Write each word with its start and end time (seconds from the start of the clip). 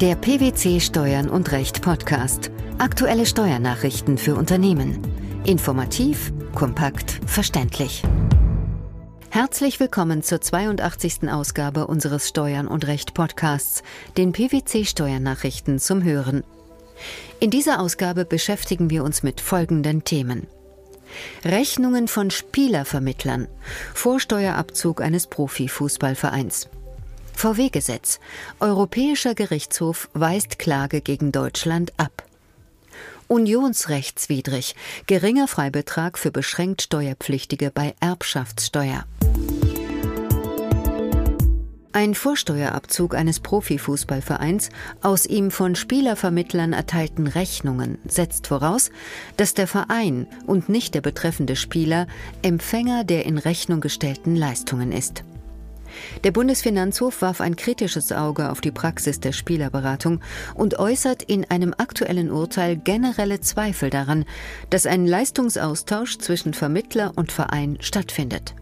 Der 0.00 0.14
PwC 0.14 0.80
Steuern 0.80 1.28
und 1.28 1.52
Recht 1.52 1.82
Podcast. 1.82 2.50
Aktuelle 2.78 3.26
Steuernachrichten 3.26 4.16
für 4.16 4.34
Unternehmen. 4.34 4.98
Informativ, 5.44 6.32
kompakt, 6.54 7.20
verständlich. 7.26 8.02
Herzlich 9.28 9.78
willkommen 9.78 10.22
zur 10.22 10.40
82. 10.40 11.30
Ausgabe 11.30 11.86
unseres 11.86 12.30
Steuern 12.30 12.66
und 12.66 12.86
Recht 12.86 13.12
Podcasts, 13.12 13.82
den 14.16 14.32
PwC 14.32 14.86
Steuernachrichten 14.86 15.78
zum 15.78 16.02
Hören. 16.02 16.44
In 17.38 17.50
dieser 17.50 17.78
Ausgabe 17.78 18.24
beschäftigen 18.24 18.88
wir 18.88 19.04
uns 19.04 19.22
mit 19.22 19.42
folgenden 19.42 20.04
Themen. 20.04 20.46
Rechnungen 21.44 22.08
von 22.08 22.30
Spielervermittlern, 22.30 23.48
Vorsteuerabzug 23.92 25.02
eines 25.02 25.26
Profifußballvereins. 25.26 26.70
VW-Gesetz. 27.40 28.20
Europäischer 28.60 29.34
Gerichtshof 29.34 30.10
weist 30.12 30.58
Klage 30.58 31.00
gegen 31.00 31.32
Deutschland 31.32 31.90
ab. 31.96 32.22
Unionsrechtswidrig. 33.28 34.76
Geringer 35.06 35.48
Freibetrag 35.48 36.18
für 36.18 36.30
beschränkt 36.30 36.82
Steuerpflichtige 36.82 37.70
bei 37.70 37.94
Erbschaftssteuer. 37.98 39.06
Ein 41.92 42.14
Vorsteuerabzug 42.14 43.14
eines 43.14 43.40
Profifußballvereins 43.40 44.68
aus 45.00 45.24
ihm 45.24 45.50
von 45.50 45.76
Spielervermittlern 45.76 46.74
erteilten 46.74 47.26
Rechnungen 47.26 47.96
setzt 48.06 48.48
voraus, 48.48 48.90
dass 49.38 49.54
der 49.54 49.66
Verein 49.66 50.26
und 50.46 50.68
nicht 50.68 50.94
der 50.94 51.00
betreffende 51.00 51.56
Spieler 51.56 52.06
Empfänger 52.42 53.04
der 53.04 53.24
in 53.24 53.38
Rechnung 53.38 53.80
gestellten 53.80 54.36
Leistungen 54.36 54.92
ist. 54.92 55.24
Der 56.24 56.30
Bundesfinanzhof 56.30 57.22
warf 57.22 57.40
ein 57.40 57.56
kritisches 57.56 58.12
Auge 58.12 58.50
auf 58.50 58.60
die 58.60 58.70
Praxis 58.70 59.20
der 59.20 59.32
Spielerberatung 59.32 60.20
und 60.54 60.78
äußert 60.78 61.22
in 61.22 61.50
einem 61.50 61.74
aktuellen 61.76 62.30
Urteil 62.30 62.76
generelle 62.76 63.40
Zweifel 63.40 63.90
daran, 63.90 64.24
dass 64.70 64.86
ein 64.86 65.06
Leistungsaustausch 65.06 66.18
zwischen 66.18 66.54
Vermittler 66.54 67.12
und 67.16 67.32
Verein 67.32 67.78
stattfindet. 67.80 68.54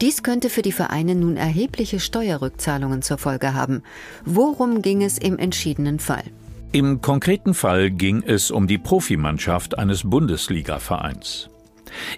Dies 0.00 0.22
könnte 0.22 0.50
für 0.50 0.62
die 0.62 0.72
Vereine 0.72 1.14
nun 1.14 1.36
erhebliche 1.36 2.00
Steuerrückzahlungen 2.00 3.02
zur 3.02 3.18
Folge 3.18 3.54
haben. 3.54 3.82
Worum 4.24 4.82
ging 4.82 5.02
es 5.02 5.18
im 5.18 5.38
entschiedenen 5.38 5.98
Fall? 5.98 6.24
Im 6.72 7.00
konkreten 7.00 7.54
Fall 7.54 7.90
ging 7.90 8.22
es 8.22 8.50
um 8.50 8.66
die 8.66 8.78
Profimannschaft 8.78 9.78
eines 9.78 10.08
Bundesligavereins. 10.08 11.49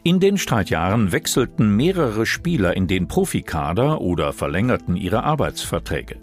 In 0.02 0.20
den 0.20 0.38
Streitjahren 0.38 1.12
wechselten 1.12 1.76
mehrere 1.76 2.26
Spieler 2.26 2.76
in 2.76 2.86
den 2.86 3.08
Profikader 3.08 4.00
oder 4.00 4.32
verlängerten 4.32 4.96
ihre 4.96 5.24
Arbeitsverträge. 5.24 6.16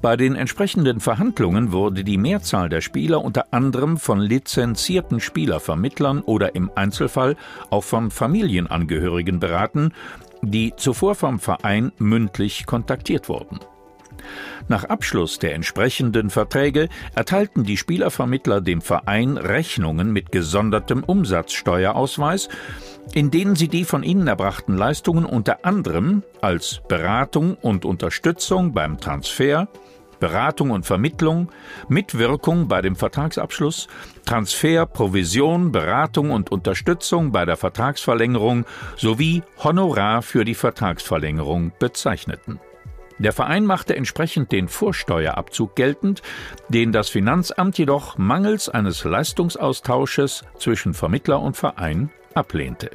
Bei 0.00 0.16
den 0.16 0.34
entsprechenden 0.34 1.00
Verhandlungen 1.00 1.72
wurde 1.72 2.04
die 2.04 2.18
Mehrzahl 2.18 2.68
der 2.68 2.80
Spieler 2.80 3.22
unter 3.22 3.52
anderem 3.52 3.98
von 3.98 4.20
lizenzierten 4.20 5.20
Spielervermittlern 5.20 6.20
oder 6.20 6.54
im 6.54 6.70
Einzelfall 6.74 7.36
auch 7.70 7.84
von 7.84 8.10
Familienangehörigen 8.10 9.40
beraten, 9.40 9.92
die 10.42 10.74
zuvor 10.76 11.14
vom 11.14 11.38
Verein 11.38 11.92
mündlich 11.98 12.66
kontaktiert 12.66 13.28
wurden. 13.28 13.60
Nach 14.68 14.84
Abschluss 14.84 15.38
der 15.38 15.54
entsprechenden 15.54 16.30
Verträge 16.30 16.88
erteilten 17.14 17.64
die 17.64 17.76
Spielervermittler 17.76 18.60
dem 18.60 18.80
Verein 18.80 19.36
Rechnungen 19.36 20.12
mit 20.12 20.32
gesondertem 20.32 21.04
Umsatzsteuerausweis, 21.04 22.48
in 23.12 23.30
denen 23.30 23.56
sie 23.56 23.68
die 23.68 23.84
von 23.84 24.02
ihnen 24.02 24.26
erbrachten 24.26 24.76
Leistungen 24.76 25.24
unter 25.24 25.64
anderem 25.64 26.22
als 26.40 26.80
Beratung 26.88 27.54
und 27.54 27.84
Unterstützung 27.84 28.72
beim 28.72 29.00
Transfer, 29.00 29.68
Beratung 30.18 30.70
und 30.70 30.86
Vermittlung, 30.86 31.50
Mitwirkung 31.88 32.68
bei 32.68 32.82
dem 32.82 32.96
Vertragsabschluss, 32.96 33.88
Transfer, 34.24 34.86
Provision, 34.86 35.72
Beratung 35.72 36.30
und 36.30 36.50
Unterstützung 36.50 37.32
bei 37.32 37.44
der 37.44 37.56
Vertragsverlängerung 37.56 38.64
sowie 38.96 39.42
Honorar 39.62 40.22
für 40.22 40.44
die 40.44 40.54
Vertragsverlängerung 40.54 41.72
bezeichneten. 41.78 42.60
Der 43.18 43.32
Verein 43.32 43.64
machte 43.64 43.96
entsprechend 43.96 44.52
den 44.52 44.68
Vorsteuerabzug 44.68 45.74
geltend, 45.74 46.22
den 46.68 46.92
das 46.92 47.08
Finanzamt 47.08 47.78
jedoch 47.78 48.18
mangels 48.18 48.68
eines 48.68 49.04
Leistungsaustausches 49.04 50.44
zwischen 50.58 50.92
Vermittler 50.92 51.40
und 51.40 51.56
Verein 51.56 52.10
ablehnte. 52.34 52.90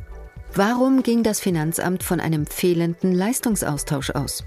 Warum 0.54 1.02
ging 1.02 1.24
das 1.24 1.40
Finanzamt 1.40 2.04
von 2.04 2.20
einem 2.20 2.46
fehlenden 2.46 3.14
Leistungsaustausch 3.14 4.12
aus? 4.12 4.44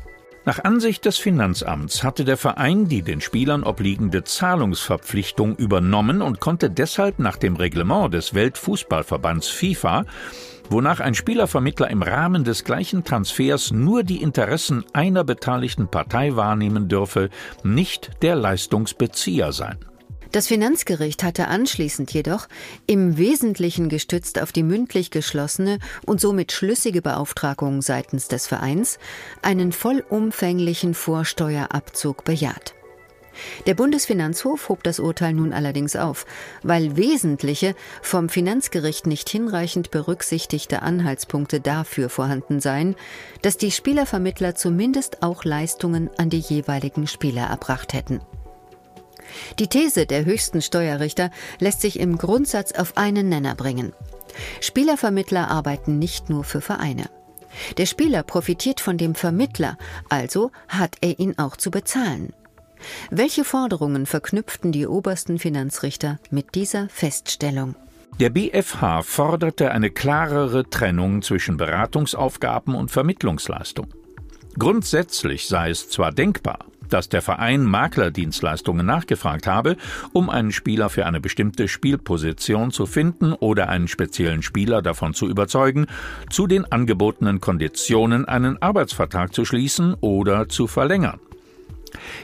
Nach 0.46 0.62
Ansicht 0.62 1.06
des 1.06 1.16
Finanzamts 1.16 2.04
hatte 2.04 2.26
der 2.26 2.36
Verein 2.36 2.86
die 2.86 3.00
den 3.00 3.22
Spielern 3.22 3.64
obliegende 3.64 4.24
Zahlungsverpflichtung 4.24 5.56
übernommen 5.56 6.20
und 6.20 6.38
konnte 6.38 6.68
deshalb 6.68 7.18
nach 7.18 7.38
dem 7.38 7.56
Reglement 7.56 8.12
des 8.12 8.34
Weltfußballverbands 8.34 9.48
FIFA 9.48 10.04
wonach 10.70 11.00
ein 11.00 11.14
Spielervermittler 11.14 11.90
im 11.90 12.02
Rahmen 12.02 12.44
des 12.44 12.64
gleichen 12.64 13.04
Transfers 13.04 13.70
nur 13.70 14.02
die 14.02 14.22
Interessen 14.22 14.84
einer 14.92 15.24
beteiligten 15.24 15.88
Partei 15.88 16.36
wahrnehmen 16.36 16.88
dürfe, 16.88 17.30
nicht 17.62 18.10
der 18.22 18.36
Leistungsbezieher 18.36 19.52
sein. 19.52 19.78
Das 20.34 20.48
Finanzgericht 20.48 21.22
hatte 21.22 21.46
anschließend 21.46 22.12
jedoch, 22.12 22.48
im 22.88 23.16
Wesentlichen 23.16 23.88
gestützt 23.88 24.42
auf 24.42 24.50
die 24.50 24.64
mündlich 24.64 25.12
geschlossene 25.12 25.78
und 26.06 26.20
somit 26.20 26.50
schlüssige 26.50 27.02
Beauftragung 27.02 27.82
seitens 27.82 28.26
des 28.26 28.48
Vereins, 28.48 28.98
einen 29.42 29.70
vollumfänglichen 29.70 30.94
Vorsteuerabzug 30.94 32.24
bejaht. 32.24 32.74
Der 33.66 33.74
Bundesfinanzhof 33.74 34.68
hob 34.68 34.82
das 34.82 35.00
Urteil 35.00 35.32
nun 35.32 35.52
allerdings 35.52 35.96
auf, 35.96 36.26
weil 36.62 36.96
wesentliche, 36.96 37.74
vom 38.02 38.28
Finanzgericht 38.28 39.06
nicht 39.06 39.28
hinreichend 39.28 39.90
berücksichtigte 39.90 40.82
Anhaltspunkte 40.82 41.60
dafür 41.60 42.08
vorhanden 42.08 42.60
seien, 42.60 42.96
dass 43.42 43.56
die 43.56 43.70
Spielervermittler 43.70 44.54
zumindest 44.54 45.22
auch 45.22 45.44
Leistungen 45.44 46.10
an 46.18 46.30
die 46.30 46.38
jeweiligen 46.38 47.06
Spieler 47.06 47.46
erbracht 47.46 47.92
hätten. 47.92 48.20
Die 49.58 49.68
These 49.68 50.06
der 50.06 50.24
höchsten 50.24 50.62
Steuerrichter 50.62 51.30
lässt 51.58 51.80
sich 51.80 51.98
im 51.98 52.18
Grundsatz 52.18 52.72
auf 52.72 52.96
einen 52.96 53.28
Nenner 53.28 53.54
bringen. 53.54 53.92
Spielervermittler 54.60 55.50
arbeiten 55.50 55.98
nicht 55.98 56.28
nur 56.28 56.44
für 56.44 56.60
Vereine. 56.60 57.08
Der 57.78 57.86
Spieler 57.86 58.22
profitiert 58.22 58.80
von 58.80 58.98
dem 58.98 59.14
Vermittler, 59.14 59.78
also 60.08 60.50
hat 60.68 60.96
er 61.00 61.18
ihn 61.18 61.38
auch 61.38 61.56
zu 61.56 61.70
bezahlen. 61.70 62.32
Welche 63.10 63.44
Forderungen 63.44 64.06
verknüpften 64.06 64.72
die 64.72 64.86
obersten 64.86 65.38
Finanzrichter 65.38 66.18
mit 66.30 66.54
dieser 66.54 66.88
Feststellung? 66.88 67.74
Der 68.20 68.30
BfH 68.30 69.02
forderte 69.02 69.72
eine 69.72 69.90
klarere 69.90 70.68
Trennung 70.70 71.22
zwischen 71.22 71.56
Beratungsaufgaben 71.56 72.74
und 72.74 72.90
Vermittlungsleistung. 72.90 73.88
Grundsätzlich 74.56 75.48
sei 75.48 75.70
es 75.70 75.88
zwar 75.88 76.12
denkbar, 76.12 76.60
dass 76.88 77.08
der 77.08 77.22
Verein 77.22 77.64
Maklerdienstleistungen 77.64 78.86
nachgefragt 78.86 79.48
habe, 79.48 79.76
um 80.12 80.30
einen 80.30 80.52
Spieler 80.52 80.90
für 80.90 81.06
eine 81.06 81.20
bestimmte 81.20 81.66
Spielposition 81.66 82.70
zu 82.70 82.86
finden 82.86 83.32
oder 83.32 83.68
einen 83.68 83.88
speziellen 83.88 84.42
Spieler 84.42 84.80
davon 84.80 85.12
zu 85.12 85.28
überzeugen, 85.28 85.86
zu 86.30 86.46
den 86.46 86.70
angebotenen 86.70 87.40
Konditionen 87.40 88.26
einen 88.26 88.62
Arbeitsvertrag 88.62 89.34
zu 89.34 89.44
schließen 89.44 89.94
oder 90.00 90.48
zu 90.48 90.68
verlängern. 90.68 91.18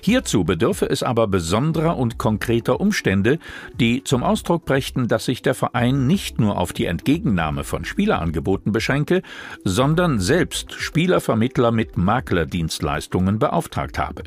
Hierzu 0.03 0.45
bedürfe 0.45 0.89
es 0.89 1.03
aber 1.03 1.27
besonderer 1.27 1.97
und 1.97 2.19
konkreter 2.19 2.81
Umstände, 2.81 3.39
die 3.79 4.05
zum 4.05 4.23
Ausdruck 4.23 4.65
brächten, 4.65 5.09
dass 5.09 5.25
sich 5.25 5.43
der 5.43 5.55
Verein 5.55 6.07
nicht 6.07 6.41
nur 6.41 6.59
auf 6.59 6.73
die 6.73 6.87
Entgegennahme 6.87 7.65
von 7.65 7.85
Spielerangeboten 7.85 8.73
beschränke, 8.73 9.23
sondern 9.65 10.21
selbst 10.21 10.73
Spielervermittler 10.73 11.73
mit 11.73 11.97
Maklerdienstleistungen 11.97 13.39
beauftragt 13.39 13.99
habe. 13.99 14.25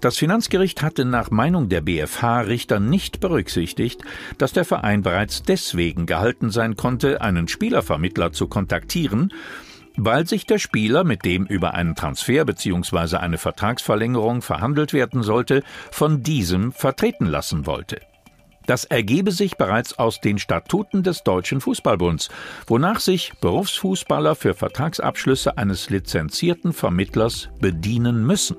Das 0.00 0.16
Finanzgericht 0.16 0.80
hatte 0.80 1.04
nach 1.04 1.30
Meinung 1.30 1.68
der 1.68 1.82
BfH-Richter 1.82 2.80
nicht 2.80 3.20
berücksichtigt, 3.20 4.02
dass 4.38 4.54
der 4.54 4.64
Verein 4.64 5.02
bereits 5.02 5.42
deswegen 5.42 6.06
gehalten 6.06 6.50
sein 6.50 6.74
konnte, 6.74 7.20
einen 7.20 7.48
Spielervermittler 7.48 8.32
zu 8.32 8.48
kontaktieren, 8.48 9.30
weil 9.96 10.26
sich 10.26 10.46
der 10.46 10.58
Spieler, 10.58 11.04
mit 11.04 11.24
dem 11.24 11.46
über 11.46 11.74
einen 11.74 11.94
Transfer 11.94 12.44
bzw. 12.44 13.16
eine 13.16 13.38
Vertragsverlängerung 13.38 14.42
verhandelt 14.42 14.92
werden 14.92 15.22
sollte, 15.22 15.62
von 15.90 16.22
diesem 16.22 16.72
vertreten 16.72 17.26
lassen 17.26 17.66
wollte. 17.66 18.00
Das 18.66 18.84
ergebe 18.84 19.32
sich 19.32 19.56
bereits 19.56 19.98
aus 19.98 20.20
den 20.20 20.38
Statuten 20.38 21.02
des 21.02 21.24
Deutschen 21.24 21.60
Fußballbunds, 21.60 22.28
wonach 22.66 23.00
sich 23.00 23.32
Berufsfußballer 23.40 24.36
für 24.36 24.54
Vertragsabschlüsse 24.54 25.58
eines 25.58 25.90
lizenzierten 25.90 26.72
Vermittlers 26.72 27.48
bedienen 27.60 28.24
müssen. 28.24 28.56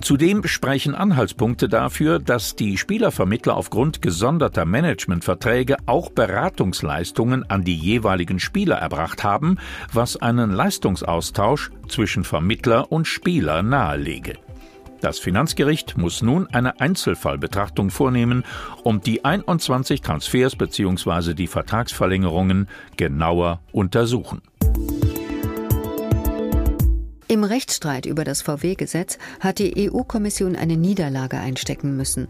Zudem 0.00 0.46
sprechen 0.46 0.94
Anhaltspunkte 0.94 1.68
dafür, 1.68 2.18
dass 2.20 2.54
die 2.54 2.78
Spielervermittler 2.78 3.56
aufgrund 3.56 4.00
gesonderter 4.00 4.64
Managementverträge 4.64 5.76
auch 5.86 6.10
Beratungsleistungen 6.10 7.48
an 7.50 7.64
die 7.64 7.74
jeweiligen 7.74 8.38
Spieler 8.38 8.76
erbracht 8.76 9.24
haben, 9.24 9.58
was 9.92 10.16
einen 10.16 10.52
Leistungsaustausch 10.52 11.70
zwischen 11.88 12.24
Vermittler 12.24 12.92
und 12.92 13.06
Spieler 13.06 13.62
nahelege. 13.62 14.38
Das 15.00 15.18
Finanzgericht 15.18 15.96
muss 15.96 16.22
nun 16.22 16.48
eine 16.48 16.80
Einzelfallbetrachtung 16.80 17.90
vornehmen 17.90 18.44
und 18.82 19.06
die 19.06 19.24
21 19.24 20.00
Transfers 20.00 20.56
bzw. 20.56 21.34
die 21.34 21.46
Vertragsverlängerungen 21.46 22.68
genauer 22.96 23.60
untersuchen. 23.72 24.42
Im 27.30 27.44
Rechtsstreit 27.44 28.06
über 28.06 28.24
das 28.24 28.40
VW-Gesetz 28.40 29.18
hat 29.38 29.58
die 29.58 29.90
EU-Kommission 29.90 30.56
eine 30.56 30.78
Niederlage 30.78 31.36
einstecken 31.38 31.94
müssen. 31.94 32.26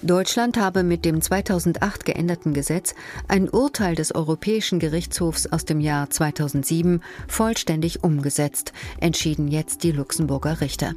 Deutschland 0.00 0.58
habe 0.58 0.82
mit 0.82 1.04
dem 1.04 1.20
2008 1.20 2.06
geänderten 2.06 2.54
Gesetz 2.54 2.94
ein 3.28 3.50
Urteil 3.50 3.94
des 3.94 4.14
Europäischen 4.14 4.78
Gerichtshofs 4.78 5.46
aus 5.46 5.66
dem 5.66 5.78
Jahr 5.78 6.08
2007 6.08 7.02
vollständig 7.28 8.02
umgesetzt, 8.02 8.72
entschieden 8.98 9.46
jetzt 9.46 9.84
die 9.84 9.92
Luxemburger 9.92 10.62
Richter. 10.62 10.94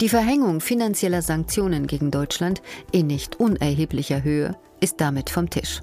Die 0.00 0.08
Verhängung 0.08 0.60
finanzieller 0.60 1.22
Sanktionen 1.22 1.86
gegen 1.86 2.10
Deutschland 2.10 2.62
in 2.90 3.06
nicht 3.06 3.38
unerheblicher 3.38 4.24
Höhe 4.24 4.56
ist 4.80 5.00
damit 5.00 5.30
vom 5.30 5.50
Tisch. 5.50 5.82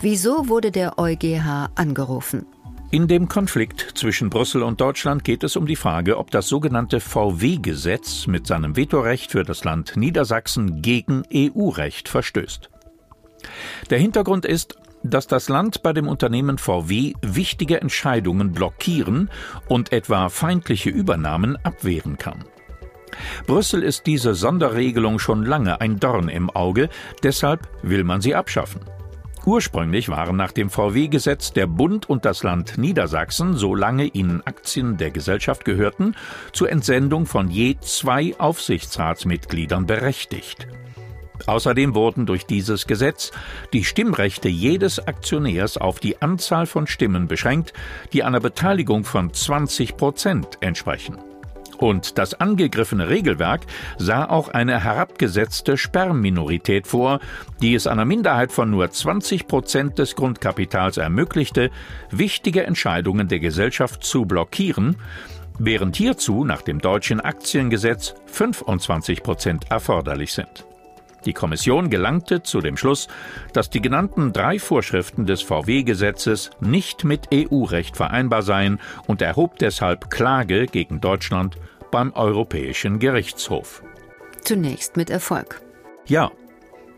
Wieso 0.00 0.48
wurde 0.48 0.70
der 0.70 0.98
EuGH 0.98 1.70
angerufen? 1.74 2.44
In 2.92 3.08
dem 3.08 3.26
Konflikt 3.26 3.92
zwischen 3.94 4.28
Brüssel 4.28 4.62
und 4.62 4.78
Deutschland 4.78 5.24
geht 5.24 5.44
es 5.44 5.56
um 5.56 5.64
die 5.64 5.76
Frage, 5.76 6.18
ob 6.18 6.30
das 6.30 6.46
sogenannte 6.46 7.00
VW-Gesetz 7.00 8.26
mit 8.26 8.46
seinem 8.46 8.76
Vetorecht 8.76 9.30
für 9.30 9.44
das 9.44 9.64
Land 9.64 9.96
Niedersachsen 9.96 10.82
gegen 10.82 11.22
EU-Recht 11.34 12.10
verstößt. 12.10 12.68
Der 13.88 13.98
Hintergrund 13.98 14.44
ist, 14.44 14.76
dass 15.02 15.26
das 15.26 15.48
Land 15.48 15.82
bei 15.82 15.94
dem 15.94 16.06
Unternehmen 16.06 16.58
VW 16.58 17.14
wichtige 17.22 17.80
Entscheidungen 17.80 18.52
blockieren 18.52 19.30
und 19.68 19.90
etwa 19.90 20.28
feindliche 20.28 20.90
Übernahmen 20.90 21.56
abwehren 21.64 22.18
kann. 22.18 22.44
Brüssel 23.46 23.82
ist 23.82 24.06
diese 24.06 24.34
Sonderregelung 24.34 25.18
schon 25.18 25.46
lange 25.46 25.80
ein 25.80 25.98
Dorn 25.98 26.28
im 26.28 26.50
Auge, 26.50 26.90
deshalb 27.22 27.66
will 27.82 28.04
man 28.04 28.20
sie 28.20 28.34
abschaffen. 28.34 28.82
Ursprünglich 29.44 30.08
waren 30.08 30.36
nach 30.36 30.52
dem 30.52 30.70
VW-Gesetz 30.70 31.52
der 31.52 31.66
Bund 31.66 32.08
und 32.08 32.24
das 32.24 32.44
Land 32.44 32.78
Niedersachsen, 32.78 33.54
solange 33.54 34.04
ihnen 34.04 34.40
Aktien 34.46 34.96
der 34.98 35.10
Gesellschaft 35.10 35.64
gehörten, 35.64 36.14
zur 36.52 36.70
Entsendung 36.70 37.26
von 37.26 37.50
je 37.50 37.76
zwei 37.80 38.34
Aufsichtsratsmitgliedern 38.38 39.86
berechtigt. 39.86 40.68
Außerdem 41.46 41.96
wurden 41.96 42.24
durch 42.24 42.46
dieses 42.46 42.86
Gesetz 42.86 43.32
die 43.72 43.82
Stimmrechte 43.82 44.48
jedes 44.48 45.04
Aktionärs 45.04 45.76
auf 45.76 45.98
die 45.98 46.22
Anzahl 46.22 46.66
von 46.66 46.86
Stimmen 46.86 47.26
beschränkt, 47.26 47.72
die 48.12 48.22
einer 48.22 48.38
Beteiligung 48.38 49.02
von 49.04 49.32
20 49.32 49.96
Prozent 49.96 50.58
entsprechen. 50.60 51.18
Und 51.82 52.16
das 52.16 52.34
angegriffene 52.34 53.08
Regelwerk 53.08 53.62
sah 53.98 54.24
auch 54.24 54.50
eine 54.50 54.84
herabgesetzte 54.84 55.76
Sperrminorität 55.76 56.86
vor, 56.86 57.18
die 57.60 57.74
es 57.74 57.88
einer 57.88 58.04
Minderheit 58.04 58.52
von 58.52 58.70
nur 58.70 58.88
20 58.88 59.48
Prozent 59.48 59.98
des 59.98 60.14
Grundkapitals 60.14 60.96
ermöglichte, 60.96 61.72
wichtige 62.12 62.62
Entscheidungen 62.62 63.26
der 63.26 63.40
Gesellschaft 63.40 64.04
zu 64.04 64.26
blockieren, 64.26 64.94
während 65.58 65.96
hierzu 65.96 66.44
nach 66.44 66.62
dem 66.62 66.78
deutschen 66.78 67.20
Aktiengesetz 67.20 68.14
25 68.26 69.24
Prozent 69.24 69.68
erforderlich 69.68 70.34
sind. 70.34 70.64
Die 71.24 71.32
Kommission 71.32 71.90
gelangte 71.90 72.44
zu 72.44 72.60
dem 72.60 72.76
Schluss, 72.76 73.08
dass 73.52 73.70
die 73.70 73.82
genannten 73.82 74.32
drei 74.32 74.60
Vorschriften 74.60 75.26
des 75.26 75.42
VW-Gesetzes 75.42 76.50
nicht 76.60 77.02
mit 77.02 77.28
EU-Recht 77.34 77.96
vereinbar 77.96 78.42
seien 78.42 78.78
und 79.08 79.20
erhob 79.20 79.58
deshalb 79.58 80.10
Klage 80.10 80.66
gegen 80.66 81.00
Deutschland 81.00 81.56
beim 81.92 82.12
Europäischen 82.14 82.98
Gerichtshof. 82.98 83.84
Zunächst 84.40 84.96
mit 84.96 85.10
Erfolg. 85.10 85.62
Ja, 86.06 86.32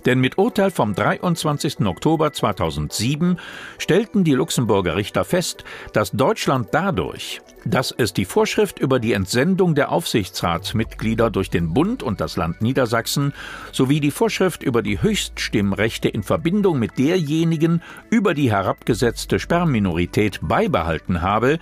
denn 0.06 0.20
mit 0.20 0.36
Urteil 0.36 0.70
vom 0.70 0.94
23. 0.94 1.80
Oktober 1.80 2.32
2007 2.32 3.38
stellten 3.78 4.22
die 4.22 4.34
Luxemburger 4.34 4.96
Richter 4.96 5.24
fest, 5.24 5.64
dass 5.92 6.10
Deutschland 6.10 6.68
dadurch, 6.72 7.40
dass 7.64 7.94
es 7.96 8.12
die 8.12 8.26
Vorschrift 8.26 8.78
über 8.78 9.00
die 9.00 9.14
Entsendung 9.14 9.74
der 9.74 9.90
Aufsichtsratsmitglieder 9.90 11.30
durch 11.30 11.48
den 11.48 11.72
Bund 11.72 12.02
und 12.02 12.20
das 12.20 12.36
Land 12.36 12.60
Niedersachsen 12.60 13.32
sowie 13.72 14.00
die 14.00 14.10
Vorschrift 14.10 14.62
über 14.62 14.82
die 14.82 15.00
Höchststimmrechte 15.00 16.10
in 16.10 16.22
Verbindung 16.22 16.78
mit 16.78 16.98
derjenigen 16.98 17.82
über 18.10 18.34
die 18.34 18.50
herabgesetzte 18.50 19.38
Sperrminorität 19.38 20.40
beibehalten 20.42 21.22
habe, 21.22 21.58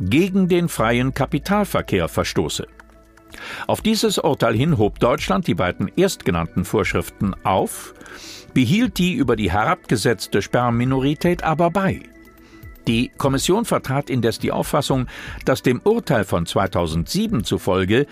gegen 0.00 0.48
den 0.48 0.68
freien 0.68 1.14
Kapitalverkehr 1.14 2.08
verstoße. 2.08 2.66
Auf 3.66 3.82
dieses 3.82 4.18
Urteil 4.18 4.54
hin 4.54 4.78
hob 4.78 4.98
Deutschland 4.98 5.46
die 5.46 5.54
beiden 5.54 5.90
erstgenannten 5.96 6.64
Vorschriften 6.64 7.34
auf, 7.44 7.94
behielt 8.54 8.98
die 8.98 9.14
über 9.14 9.36
die 9.36 9.52
herabgesetzte 9.52 10.42
Sperrminorität 10.42 11.42
aber 11.44 11.70
bei. 11.70 12.02
Die 12.86 13.10
Kommission 13.18 13.66
vertrat 13.66 14.08
indes 14.08 14.38
die 14.38 14.50
Auffassung, 14.50 15.06
dass 15.44 15.62
dem 15.62 15.80
Urteil 15.84 16.24
von 16.24 16.46
2007 16.46 17.44
zufolge 17.44 18.06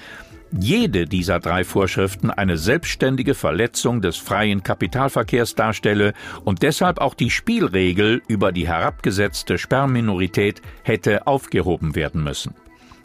jede 0.53 1.07
dieser 1.07 1.41
drei 1.41 1.65
Vorschriften 1.65 2.31
eine 2.31 2.57
selbstständige 2.57 3.35
Verletzung 3.35 4.01
des 4.01 4.17
freien 4.17 4.63
Kapitalverkehrs 4.63 5.55
darstelle 5.55 6.13
und 6.45 6.63
deshalb 6.63 7.01
auch 7.01 7.15
die 7.15 7.31
Spielregel 7.31 8.23
über 8.29 8.53
die 8.53 8.67
herabgesetzte 8.67 9.59
Sperrminorität 9.59 10.63
hätte 10.83 11.27
aufgehoben 11.27 11.95
werden 11.95 12.23
müssen. 12.23 12.55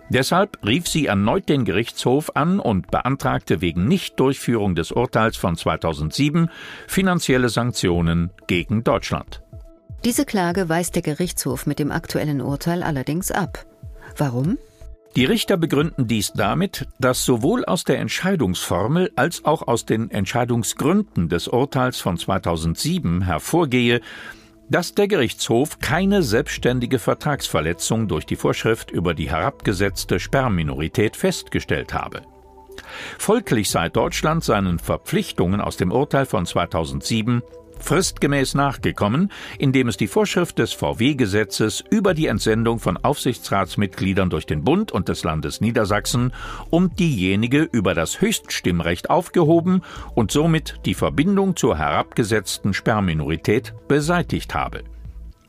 Deshalb 0.10 0.58
rief 0.66 0.88
sie 0.90 1.06
erneut 1.06 1.48
den 1.48 1.64
Gerichtshof 1.64 2.36
an 2.36 2.60
und 2.60 2.92
beantragte 2.92 3.62
wegen 3.62 3.88
Nichtdurchführung 3.88 4.76
des 4.76 4.92
Urteils 4.92 5.38
von 5.38 5.56
2007 5.56 6.50
finanzielle 6.88 7.48
Sanktionen 7.48 8.32
gegen 8.46 8.84
Deutschland. 8.84 9.42
Diese 10.04 10.26
Klage 10.26 10.68
weist 10.68 10.96
der 10.96 11.02
Gerichtshof 11.02 11.66
mit 11.66 11.80
dem 11.80 11.92
aktuellen 11.92 12.42
Urteil 12.42 12.84
allerdings 12.84 13.32
ab. 13.32 13.66
Warum? 14.18 14.58
Die 15.18 15.26
Richter 15.26 15.58
begründen 15.58 16.08
dies 16.08 16.32
damit, 16.34 16.88
dass 17.00 17.26
sowohl 17.26 17.66
aus 17.66 17.84
der 17.84 18.00
Entscheidungsformel 18.00 19.12
als 19.18 19.44
auch 19.44 19.68
aus 19.68 19.86
den 19.86 20.10
Entscheidungsgründen 20.10 21.28
des 21.28 21.50
Urteils 21.50 22.00
von 22.00 22.18
2007 22.18 23.24
hervorgehe, 23.24 24.00
dass 24.70 24.96
der 24.96 25.10
Gerichtshof 25.10 25.80
keine 25.80 26.24
selbstständige 26.24 26.98
Vertragsverletzung 26.98 28.08
durch 28.08 28.26
die 28.26 28.38
Vorschrift 28.38 28.90
über 28.90 29.14
die 29.14 29.30
herabgesetzte 29.30 30.18
Sperrminorität 30.18 31.18
festgestellt 31.18 31.94
habe. 31.94 32.22
Folglich 33.18 33.70
sei 33.70 33.90
Deutschland 33.90 34.46
seinen 34.46 34.80
Verpflichtungen 34.80 35.60
aus 35.60 35.76
dem 35.76 35.92
Urteil 35.92 36.26
von 36.26 36.46
2007 36.46 37.42
fristgemäß 37.82 38.54
nachgekommen, 38.54 39.32
indem 39.60 39.88
es 39.88 39.98
die 39.98 40.08
Vorschrift 40.08 40.60
des 40.60 40.74
VW-Gesetzes 40.74 41.84
über 41.90 42.14
die 42.14 42.28
Entsendung 42.28 42.80
von 42.80 42.98
Aufsichtsratsmitgliedern 42.98 44.30
durch 44.30 44.46
den 44.46 44.64
Bund 44.64 44.92
und 44.92 45.10
des 45.10 45.24
Landes 45.24 45.62
Niedersachsen 45.62 46.34
und 46.70 47.00
diejenige 47.00 47.62
über 47.62 47.94
das 47.94 48.22
Höchststimmrecht 48.22 49.10
aufgehoben 49.10 49.82
und 50.16 50.32
somit 50.32 50.80
die 50.86 50.94
Verbindung 50.94 51.56
zur 51.56 51.78
herabgesetzten 51.78 52.74
Sperrminorität 52.74 53.74
beseitigt 53.88 54.54
habe. 54.56 54.84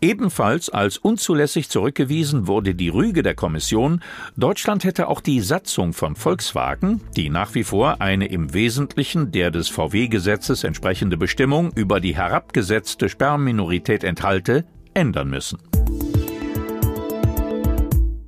Ebenfalls 0.03 0.69
als 0.69 0.99
unzulässig 0.99 1.69
zurückgewiesen 1.69 2.49
wurde 2.49 2.75
die 2.75 2.89
Rüge 2.89 3.23
der 3.23 3.37
Kommission, 3.37 4.03
Deutschland 4.37 4.83
hätte 4.83 5.07
auch 5.07 5.21
die 5.21 5.41
Satzung 5.41 5.93
von 5.93 6.17
Volkswagen, 6.17 7.01
die 7.17 7.31
nach 7.31 7.55
wie 7.55 7.63
vor 7.63 8.01
eine 8.01 8.27
im 8.27 8.53
Wesentlichen 8.53 9.31
der 9.31 9.53
des 9.53 9.69
VW-Gesetzes 9.69 10.65
entsprechende 10.65 11.17
Bestimmung 11.17 11.71
über 11.77 12.01
die 12.01 12.17
herabgesetzte 12.17 13.09
Sperrminorität 13.09 14.03
enthalte, 14.03 14.65
ändern 14.93 15.31
müssen. 15.31 15.59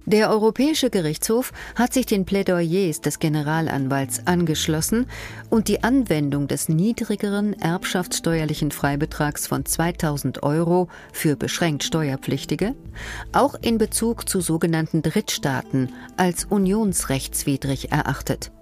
Der 0.07 0.29
Europäische 0.29 0.91
Gerichtshof 0.91 1.53
hat 1.77 1.95
sich 1.95 2.05
den 2.05 2.27
Plädoyers 2.27 3.01
des 3.01 3.21
Generalanwalts 3.21 4.27
angeschlossen 4.27 5.07
und 5.49 5.69
die 5.69 5.83
Anwendung 5.83 6.47
des 6.47 6.69
niedrigeren 6.69 7.55
erbschaftssteuerlichen 7.55 8.71
Freibetrags 8.71 9.47
von 9.47 9.65
2000 9.65 10.43
Euro 10.43 10.89
für 11.11 11.37
beschränkt 11.37 11.85
Steuerpflichtige 11.85 12.75
auch 13.33 13.55
in 13.63 13.79
Bezug 13.79 14.29
zu 14.29 14.43
sogenannten 14.43 15.01
Drittstaaten 15.01 15.91
als 16.19 16.45
unionsrechtswidrig 16.45 17.91
erachtet. 17.91 18.53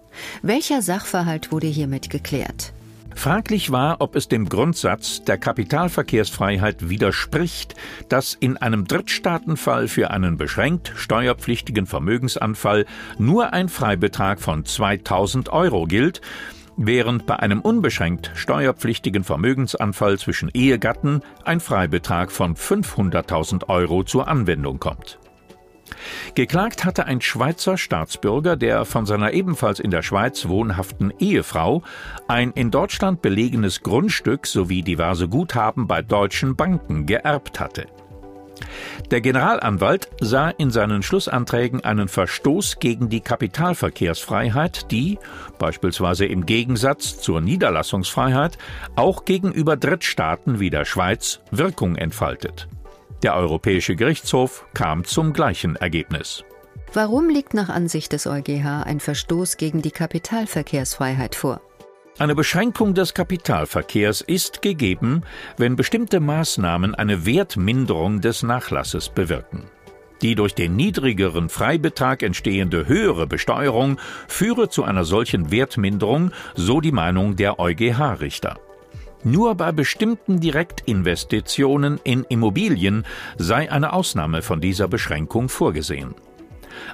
Welcher 0.43 0.81
Sachverhalt 0.81 1.51
wurde 1.51 1.67
hiermit 1.67 2.09
geklärt? 2.09 2.73
Fraglich 3.15 3.71
war, 3.71 4.01
ob 4.01 4.17
es 4.17 4.29
dem 4.29 4.49
Grundsatz 4.49 5.23
der 5.23 5.39
Kapitalverkehrsfreiheit 5.39 6.89
widerspricht, 6.89 7.75
dass 8.09 8.35
in 8.35 8.57
einem 8.57 8.87
Drittstaatenfall 8.87 9.89
für 9.89 10.11
einen 10.11 10.37
beschränkt 10.37 10.93
steuerpflichtigen 10.97 11.87
Vermögensanfall 11.87 12.87
nur 13.19 13.53
ein 13.53 13.69
Freibetrag 13.69 14.41
von 14.41 14.65
2000 14.65 15.51
Euro 15.51 15.87
gilt, 15.87 16.21
während 16.77 17.27
bei 17.27 17.37
einem 17.37 17.61
unbeschränkt 17.61 18.33
steuerpflichtigen 18.35 19.25
Vermögensanfall 19.25 20.19
zwischen 20.19 20.51
Ehegatten 20.53 21.23
ein 21.45 21.61
Freibetrag 21.61 22.33
von 22.33 22.57
500.000 22.57 23.69
Euro 23.69 24.05
zur 24.05 24.29
Anwendung 24.29 24.79
kommt. 24.79 25.19
Geklagt 26.35 26.85
hatte 26.85 27.07
ein 27.07 27.21
Schweizer 27.21 27.77
Staatsbürger, 27.77 28.57
der 28.57 28.85
von 28.85 29.07
seiner 29.07 29.33
ebenfalls 29.33 29.81
in 29.81 29.91
der 29.91 30.03
Schweiz 30.03 30.49
wohnhaften 30.49 31.13
Ehefrau 31.19 31.83
ein 32.29 32.53
in 32.53 32.71
Deutschland 32.71 33.23
belegenes 33.23 33.83
Grundstück 33.83 34.47
sowie 34.47 34.83
diverse 34.83 35.29
Guthaben 35.29 35.87
bei 35.87 36.03
deutschen 36.03 36.57
Banken 36.57 37.07
geerbt 37.07 37.61
hatte. 37.61 37.87
Der 39.11 39.21
Generalanwalt 39.21 40.09
sah 40.21 40.49
in 40.51 40.71
seinen 40.71 41.03
Schlussanträgen 41.03 41.85
einen 41.85 42.09
Verstoß 42.09 42.79
gegen 42.79 43.09
die 43.09 43.21
Kapitalverkehrsfreiheit, 43.21 44.91
die, 44.91 45.19
beispielsweise 45.59 46.27
im 46.27 46.47
Gegensatz 46.47 47.21
zur 47.21 47.41
Niederlassungsfreiheit, 47.41 48.59
auch 48.97 49.25
gegenüber 49.25 49.77
Drittstaaten 49.77 50.61
wie 50.61 50.71
der 50.71 50.85
Schweiz 50.85 51.41
Wirkung 51.51 51.97
entfaltet. 51.97 52.69
Der 53.23 53.37
Europäische 53.37 53.95
Gerichtshof 53.95 54.67
kam 54.75 55.05
zum 55.05 55.33
gleichen 55.33 55.77
Ergebnis. 55.77 56.45
Warum 56.93 57.29
liegt 57.29 57.55
nach 57.55 57.69
Ansicht 57.69 58.13
des 58.13 58.27
EuGH 58.27 58.83
ein 58.85 58.99
Verstoß 58.99 59.57
gegen 59.57 59.81
die 59.81 59.93
Kapitalverkehrsfreiheit 59.93 61.37
vor? 61.37 61.61
Eine 62.19 62.35
Beschränkung 62.35 62.95
des 62.95 63.15
Kapitalverkehrs 63.15 64.21
ist 64.21 64.61
gegeben, 64.61 65.23
wenn 65.57 65.77
bestimmte 65.77 66.21
Maßnahmen 66.21 66.95
eine 66.95 67.25
Wertminderung 67.25 68.21
des 68.21 68.43
Nachlasses 68.43 69.09
bewirken. 69.09 69.65
Die 70.21 70.35
durch 70.35 70.55
den 70.55 70.77
niedrigeren 70.77 71.49
Freibetrag 71.49 72.23
entstehende 72.23 72.87
höhere 72.87 73.27
Besteuerung 73.27 73.99
führe 74.29 74.69
zu 74.69 74.85
einer 74.85 75.05
solchen 75.05 75.51
Wertminderung, 75.51 76.33
so 76.55 76.81
die 76.81 76.93
Meinung 76.93 77.37
der 77.37 77.59
EuGH-Richter. 77.59 78.59
Nur 79.25 79.55
bei 79.55 79.71
bestimmten 79.71 80.41
Direktinvestitionen 80.41 82.01
in 82.03 82.25
Immobilien 82.25 83.05
sei 83.39 83.71
eine 83.71 83.93
Ausnahme 83.93 84.43
von 84.43 84.61
dieser 84.61 84.89
Beschränkung 84.89 85.49
vorgesehen. 85.49 86.15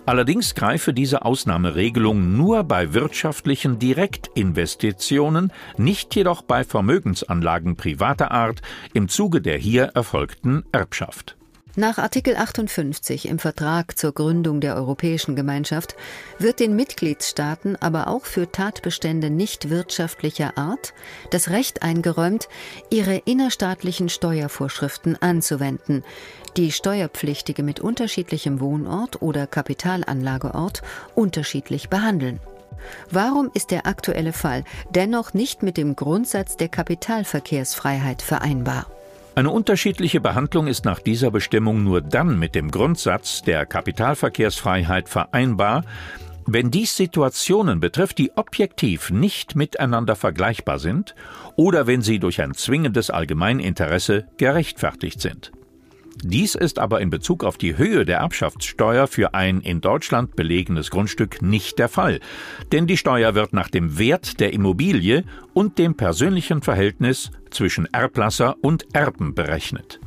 Allerdings 0.04 0.54
greife 0.54 0.92
diese 0.92 1.24
Ausnahmeregelung 1.24 2.36
nur 2.36 2.64
bei 2.64 2.92
wirtschaftlichen 2.92 3.78
Direktinvestitionen, 3.78 5.52
nicht 5.78 6.14
jedoch 6.14 6.42
bei 6.42 6.64
Vermögensanlagen 6.64 7.76
privater 7.76 8.30
Art 8.30 8.60
im 8.92 9.08
Zuge 9.08 9.40
der 9.40 9.56
hier 9.56 9.84
erfolgten 9.94 10.64
Erbschaft. 10.72 11.37
Nach 11.78 11.98
Artikel 11.98 12.34
58 12.34 13.28
im 13.28 13.38
Vertrag 13.38 13.96
zur 13.96 14.12
Gründung 14.12 14.60
der 14.60 14.74
Europäischen 14.74 15.36
Gemeinschaft 15.36 15.94
wird 16.40 16.58
den 16.58 16.74
Mitgliedstaaten 16.74 17.76
aber 17.76 18.08
auch 18.08 18.24
für 18.24 18.50
Tatbestände 18.50 19.30
nicht 19.30 19.70
wirtschaftlicher 19.70 20.58
Art 20.58 20.92
das 21.30 21.50
Recht 21.50 21.84
eingeräumt, 21.84 22.48
ihre 22.90 23.18
innerstaatlichen 23.18 24.08
Steuervorschriften 24.08 25.22
anzuwenden, 25.22 26.02
die 26.56 26.72
Steuerpflichtige 26.72 27.62
mit 27.62 27.78
unterschiedlichem 27.78 28.58
Wohnort 28.58 29.22
oder 29.22 29.46
Kapitalanlageort 29.46 30.82
unterschiedlich 31.14 31.88
behandeln. 31.88 32.40
Warum 33.12 33.52
ist 33.54 33.70
der 33.70 33.86
aktuelle 33.86 34.32
Fall 34.32 34.64
dennoch 34.90 35.32
nicht 35.32 35.62
mit 35.62 35.76
dem 35.76 35.94
Grundsatz 35.94 36.56
der 36.56 36.70
Kapitalverkehrsfreiheit 36.70 38.20
vereinbar? 38.20 38.86
Eine 39.38 39.50
unterschiedliche 39.50 40.20
Behandlung 40.20 40.66
ist 40.66 40.84
nach 40.84 40.98
dieser 40.98 41.30
Bestimmung 41.30 41.84
nur 41.84 42.00
dann 42.00 42.40
mit 42.40 42.56
dem 42.56 42.72
Grundsatz 42.72 43.40
der 43.40 43.66
Kapitalverkehrsfreiheit 43.66 45.08
vereinbar, 45.08 45.84
wenn 46.44 46.72
dies 46.72 46.96
Situationen 46.96 47.78
betrifft, 47.78 48.18
die 48.18 48.32
objektiv 48.36 49.12
nicht 49.12 49.54
miteinander 49.54 50.16
vergleichbar 50.16 50.80
sind 50.80 51.14
oder 51.54 51.86
wenn 51.86 52.02
sie 52.02 52.18
durch 52.18 52.42
ein 52.42 52.54
zwingendes 52.54 53.10
Allgemeininteresse 53.10 54.26
gerechtfertigt 54.38 55.20
sind. 55.20 55.52
Dies 56.22 56.54
ist 56.56 56.78
aber 56.78 57.00
in 57.00 57.10
Bezug 57.10 57.44
auf 57.44 57.58
die 57.58 57.76
Höhe 57.76 58.04
der 58.04 58.18
Erbschaftssteuer 58.18 59.06
für 59.06 59.34
ein 59.34 59.60
in 59.60 59.80
Deutschland 59.80 60.34
belegenes 60.34 60.90
Grundstück 60.90 61.42
nicht 61.42 61.78
der 61.78 61.88
Fall, 61.88 62.20
denn 62.72 62.86
die 62.86 62.96
Steuer 62.96 63.34
wird 63.34 63.52
nach 63.52 63.68
dem 63.68 63.98
Wert 63.98 64.40
der 64.40 64.52
Immobilie 64.52 65.24
und 65.54 65.78
dem 65.78 65.94
persönlichen 65.94 66.62
Verhältnis 66.62 67.30
zwischen 67.50 67.86
Erblasser 67.92 68.56
und 68.62 68.86
Erben 68.94 69.34
berechnet. 69.34 70.00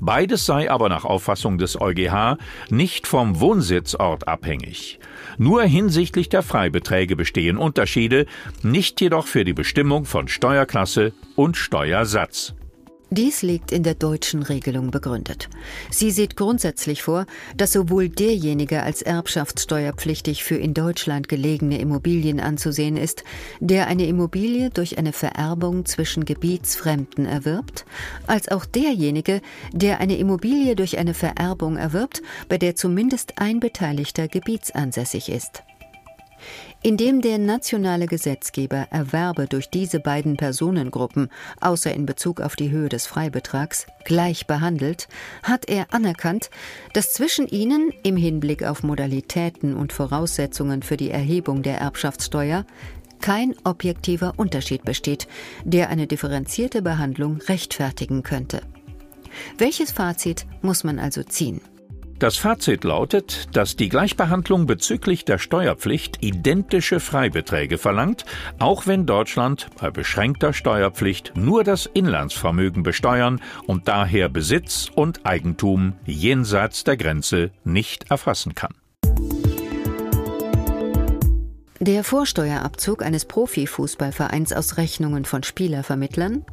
Beides 0.00 0.46
sei 0.46 0.70
aber 0.70 0.88
nach 0.88 1.04
Auffassung 1.04 1.58
des 1.58 1.80
EuGH 1.80 2.38
nicht 2.70 3.06
vom 3.06 3.40
Wohnsitzort 3.40 4.26
abhängig. 4.26 4.98
Nur 5.36 5.62
hinsichtlich 5.62 6.28
der 6.28 6.42
Freibeträge 6.42 7.16
bestehen 7.16 7.58
Unterschiede, 7.58 8.26
nicht 8.62 9.00
jedoch 9.00 9.26
für 9.26 9.44
die 9.44 9.52
Bestimmung 9.52 10.04
von 10.04 10.26
Steuerklasse 10.26 11.12
und 11.36 11.56
Steuersatz. 11.56 12.54
Dies 13.10 13.40
liegt 13.40 13.72
in 13.72 13.82
der 13.82 13.94
deutschen 13.94 14.42
Regelung 14.42 14.90
begründet. 14.90 15.48
Sie 15.90 16.10
sieht 16.10 16.36
grundsätzlich 16.36 17.02
vor, 17.02 17.24
dass 17.56 17.72
sowohl 17.72 18.10
derjenige 18.10 18.82
als 18.82 19.00
erbschaftssteuerpflichtig 19.00 20.44
für 20.44 20.56
in 20.56 20.74
Deutschland 20.74 21.26
gelegene 21.26 21.78
Immobilien 21.78 22.38
anzusehen 22.38 22.98
ist, 22.98 23.24
der 23.60 23.86
eine 23.86 24.06
Immobilie 24.06 24.68
durch 24.68 24.98
eine 24.98 25.14
Vererbung 25.14 25.86
zwischen 25.86 26.26
Gebietsfremden 26.26 27.24
erwirbt, 27.24 27.86
als 28.26 28.48
auch 28.48 28.66
derjenige, 28.66 29.40
der 29.72 30.00
eine 30.00 30.18
Immobilie 30.18 30.76
durch 30.76 30.98
eine 30.98 31.14
Vererbung 31.14 31.78
erwirbt, 31.78 32.20
bei 32.50 32.58
der 32.58 32.76
zumindest 32.76 33.38
ein 33.38 33.58
Beteiligter 33.58 34.28
gebietsansässig 34.28 35.30
ist. 35.30 35.62
Indem 36.82 37.20
der 37.20 37.38
nationale 37.38 38.06
Gesetzgeber 38.06 38.86
Erwerbe 38.90 39.46
durch 39.46 39.70
diese 39.70 40.00
beiden 40.00 40.36
Personengruppen, 40.36 41.28
außer 41.60 41.92
in 41.92 42.06
Bezug 42.06 42.40
auf 42.40 42.56
die 42.56 42.70
Höhe 42.70 42.88
des 42.88 43.06
Freibetrags, 43.06 43.86
gleich 44.04 44.46
behandelt, 44.46 45.08
hat 45.42 45.68
er 45.68 45.92
anerkannt, 45.92 46.50
dass 46.92 47.12
zwischen 47.12 47.46
ihnen 47.46 47.92
im 48.02 48.16
Hinblick 48.16 48.62
auf 48.62 48.82
Modalitäten 48.82 49.74
und 49.74 49.92
Voraussetzungen 49.92 50.82
für 50.82 50.96
die 50.96 51.10
Erhebung 51.10 51.62
der 51.62 51.78
Erbschaftssteuer 51.78 52.64
kein 53.20 53.54
objektiver 53.64 54.34
Unterschied 54.36 54.84
besteht, 54.84 55.26
der 55.64 55.88
eine 55.90 56.06
differenzierte 56.06 56.82
Behandlung 56.82 57.38
rechtfertigen 57.48 58.22
könnte. 58.22 58.62
Welches 59.56 59.90
Fazit 59.90 60.46
muss 60.62 60.84
man 60.84 60.98
also 60.98 61.22
ziehen? 61.22 61.60
Das 62.18 62.36
Fazit 62.36 62.82
lautet, 62.82 63.46
dass 63.56 63.76
die 63.76 63.88
Gleichbehandlung 63.88 64.66
bezüglich 64.66 65.24
der 65.24 65.38
Steuerpflicht 65.38 66.18
identische 66.20 66.98
Freibeträge 66.98 67.78
verlangt, 67.78 68.24
auch 68.58 68.88
wenn 68.88 69.06
Deutschland 69.06 69.68
bei 69.80 69.92
beschränkter 69.92 70.52
Steuerpflicht 70.52 71.34
nur 71.36 71.62
das 71.62 71.86
Inlandsvermögen 71.86 72.82
besteuern 72.82 73.40
und 73.66 73.86
daher 73.86 74.28
Besitz 74.28 74.90
und 74.92 75.24
Eigentum 75.26 75.92
jenseits 76.06 76.82
der 76.82 76.96
Grenze 76.96 77.52
nicht 77.62 78.10
erfassen 78.10 78.56
kann. 78.56 78.74
Der 81.78 82.02
Vorsteuerabzug 82.02 83.04
eines 83.04 83.26
Profifußballvereins 83.26 84.52
aus 84.52 84.76
Rechnungen 84.76 85.24
von 85.24 85.44
Spielervermittlern 85.44 86.44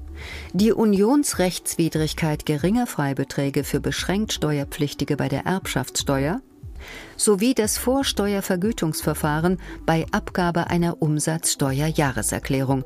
die 0.53 0.71
Unionsrechtswidrigkeit 0.71 2.45
geringer 2.45 2.87
Freibeträge 2.87 3.63
für 3.63 3.79
beschränkt 3.79 4.33
Steuerpflichtige 4.33 5.17
bei 5.17 5.27
der 5.29 5.45
Erbschaftssteuer 5.45 6.41
sowie 7.17 7.53
das 7.53 7.77
Vorsteuervergütungsverfahren 7.77 9.59
bei 9.85 10.05
Abgabe 10.11 10.69
einer 10.69 11.01
Umsatzsteuerjahreserklärung. 11.01 12.83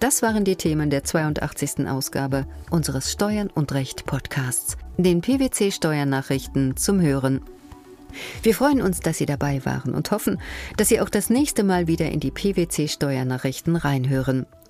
Das 0.00 0.22
waren 0.22 0.44
die 0.44 0.56
Themen 0.56 0.90
der 0.90 1.04
82. 1.04 1.86
Ausgabe 1.86 2.46
unseres 2.70 3.12
Steuern 3.12 3.48
und 3.48 3.72
Recht 3.72 4.06
Podcasts, 4.06 4.76
den 4.96 5.20
PwC 5.20 5.70
Steuernachrichten 5.70 6.76
zum 6.76 7.00
Hören. 7.00 7.40
Wir 8.42 8.54
freuen 8.54 8.80
uns, 8.80 9.00
dass 9.00 9.18
Sie 9.18 9.26
dabei 9.26 9.64
waren 9.64 9.94
und 9.94 10.10
hoffen, 10.10 10.40
dass 10.76 10.88
Sie 10.88 11.00
auch 11.00 11.08
das 11.08 11.30
nächste 11.30 11.64
Mal 11.64 11.86
wieder 11.86 12.10
in 12.10 12.20
die 12.20 12.30
PwC 12.30 12.88
Steuernachrichten 12.88 13.76
reinhören. 13.76 14.46